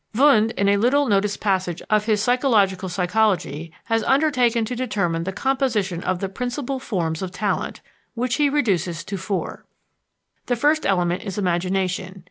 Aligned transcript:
Wundt, 0.15 0.51
in 0.53 0.67
a 0.67 0.77
little 0.77 1.05
noticed 1.07 1.39
passage 1.39 1.79
of 1.91 2.05
his 2.05 2.25
Physiological 2.25 2.89
Psychology, 2.89 3.71
has 3.83 4.01
undertaken 4.05 4.65
to 4.65 4.75
determine 4.75 5.25
the 5.25 5.31
composition 5.31 6.03
of 6.03 6.17
the 6.17 6.27
"principal 6.27 6.79
forms 6.79 7.21
of 7.21 7.29
talent," 7.29 7.81
which 8.15 8.37
he 8.37 8.49
reduces 8.49 9.03
to 9.03 9.15
four: 9.15 9.63
The 10.47 10.55
first 10.55 10.87
element 10.87 11.21
is 11.21 11.37
imagination. 11.37 12.19